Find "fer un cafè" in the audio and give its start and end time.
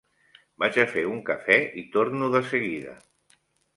0.93-1.57